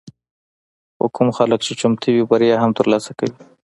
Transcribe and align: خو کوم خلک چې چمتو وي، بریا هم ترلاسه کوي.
خو 0.95 1.05
کوم 1.15 1.29
خلک 1.37 1.59
چې 1.67 1.73
چمتو 1.79 2.09
وي، 2.15 2.23
بریا 2.29 2.55
هم 2.63 2.71
ترلاسه 2.79 3.11
کوي. 3.19 3.33